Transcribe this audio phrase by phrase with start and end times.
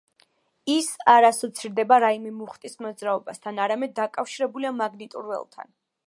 [0.75, 5.71] ის არ ასოცირდება რაიმე მუხტის მოძრაობასთან, არამედ დაკავშირებულია მაგნიტურ ველთან.